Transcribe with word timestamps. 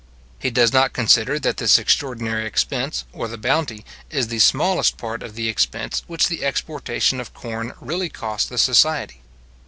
He 0.39 0.49
does 0.49 0.73
not 0.73 0.93
consider 0.93 1.37
that 1.37 1.57
this 1.57 1.77
extraordinary 1.77 2.47
expense, 2.47 3.05
or 3.13 3.27
the 3.27 3.37
bounty, 3.37 3.85
is 4.09 4.29
the 4.29 4.39
smallest 4.39 4.97
part 4.97 5.21
of 5.21 5.35
the 5.35 5.47
expense 5.47 6.01
which 6.07 6.27
the 6.27 6.43
exportation 6.43 7.19
of 7.19 7.35
corn 7.35 7.73
really 7.79 8.09
costs 8.09 8.49
the 8.49 8.57
society. 8.57 9.21